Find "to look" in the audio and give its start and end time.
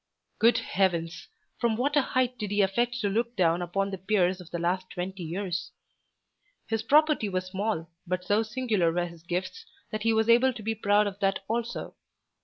3.01-3.35